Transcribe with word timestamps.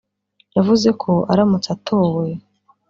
yavuze 0.57 0.89
ko 1.01 1.11
aramutse 1.31 1.69
atowe 1.75 2.27